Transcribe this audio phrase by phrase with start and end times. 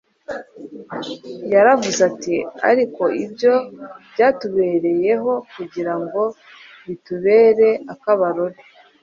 [1.53, 2.35] yaravuze ati:
[2.69, 3.55] “ariko ibyo
[4.11, 6.21] byababereyeho kugira ngo
[6.85, 8.57] bitubere akabarore,